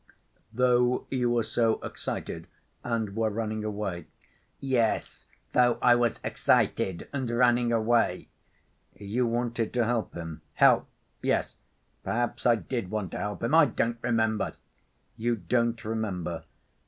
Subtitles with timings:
[0.51, 2.47] "Though you were so excited
[2.83, 4.07] and were running away?"
[4.59, 8.27] "Yes, though I was excited and running away."
[8.95, 10.87] "You wanted to help him?" "Help!...
[11.21, 11.57] Yes,
[12.03, 13.53] perhaps I did want to help him....
[13.53, 14.53] I don't remember."
[15.17, 16.45] "You don't remember?